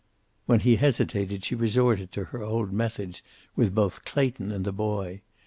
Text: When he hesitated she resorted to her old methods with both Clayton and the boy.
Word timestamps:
When 0.47 0.61
he 0.61 0.77
hesitated 0.77 1.45
she 1.45 1.53
resorted 1.53 2.11
to 2.13 2.23
her 2.33 2.41
old 2.41 2.73
methods 2.73 3.21
with 3.55 3.75
both 3.75 4.03
Clayton 4.03 4.51
and 4.51 4.65
the 4.65 4.73
boy. 4.73 5.21